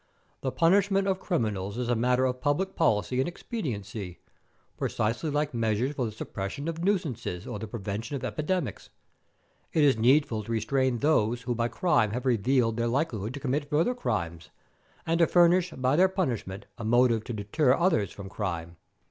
The 0.41 0.51
punishment 0.51 1.07
of 1.07 1.19
criminals 1.19 1.77
is 1.77 1.87
a 1.87 1.95
matter 1.95 2.25
of 2.25 2.41
public 2.41 2.75
policy 2.75 3.19
and 3.19 3.27
expediency, 3.27 4.17
precisely 4.75 5.29
like 5.29 5.53
measures 5.53 5.93
for 5.93 6.05
the 6.07 6.11
suppression 6.11 6.67
of 6.67 6.83
nuisances 6.83 7.45
or 7.45 7.59
the 7.59 7.67
prevention 7.67 8.15
of 8.15 8.23
epidemics. 8.25 8.89
It 9.73 9.83
is 9.83 9.97
needful 9.99 10.43
to 10.45 10.51
restrain 10.51 10.97
those 10.97 11.43
who 11.43 11.53
by 11.53 11.67
crime 11.67 12.13
have 12.13 12.25
revealed 12.25 12.77
their 12.77 12.87
likelihood 12.87 13.35
to 13.35 13.39
commit 13.39 13.69
further 13.69 13.93
crimes, 13.93 14.49
and 15.05 15.19
to 15.19 15.27
furnish 15.27 15.69
by 15.69 15.95
their 15.95 16.09
punishment 16.09 16.65
a 16.79 16.83
motive 16.83 17.23
to 17.25 17.33
deter 17.33 17.75
others 17.75 18.11
from 18.11 18.27
crime." 18.27 18.77